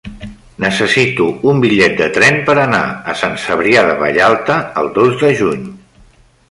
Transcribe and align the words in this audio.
Necessito 0.63 1.27
un 1.51 1.59
bitllet 1.65 1.99
de 1.99 2.07
tren 2.15 2.39
per 2.47 2.57
anar 2.63 2.81
a 3.13 3.17
Sant 3.21 3.37
Cebrià 3.45 3.85
de 3.91 3.95
Vallalta 4.03 4.61
el 4.83 4.93
dos 4.99 5.19
de 5.23 5.33
juny. 5.43 5.69